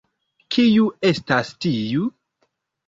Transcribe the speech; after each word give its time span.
Kiu 0.55 0.89
estas 1.11 1.55
tiu? 1.67 2.11